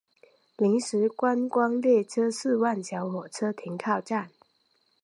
[0.57, 4.31] 临时观光列车四万小火车停靠站。